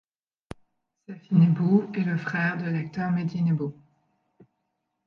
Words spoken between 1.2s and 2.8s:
Nebbou est le frère de